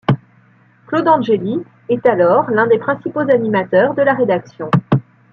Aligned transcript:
Claude 0.87 1.07
Angeli 1.07 1.59
est 1.87 2.07
alors 2.07 2.49
l'un 2.49 2.65
des 2.65 2.79
principaux 2.79 3.19
animateurs 3.19 3.93
de 3.93 4.01
la 4.01 4.15
rédaction. 4.15 4.71